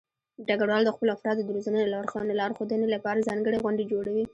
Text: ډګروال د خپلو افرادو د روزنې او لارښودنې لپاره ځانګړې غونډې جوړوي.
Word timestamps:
ډګروال 0.47 0.83
د 0.85 0.89
خپلو 0.95 1.13
افرادو 1.15 1.45
د 1.45 1.49
روزنې 1.55 1.79
او 1.83 1.91
لارښودنې 2.39 2.87
لپاره 2.95 3.25
ځانګړې 3.29 3.61
غونډې 3.63 3.83
جوړوي. 3.91 4.23